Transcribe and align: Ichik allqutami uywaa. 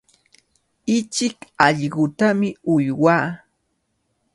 Ichik 0.95 1.37
allqutami 1.65 2.49
uywaa. 2.73 3.25